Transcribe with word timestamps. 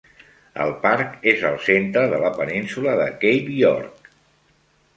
El 0.63 0.71
parc 0.85 1.27
és 1.33 1.43
al 1.49 1.59
centre 1.67 2.03
de 2.15 2.21
la 2.25 2.31
península 2.39 2.97
de 3.03 3.07
Cape 3.27 3.61
York. 3.61 4.13